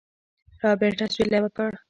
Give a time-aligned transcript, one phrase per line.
[0.61, 1.69] رابرټ اسويلى وکړ.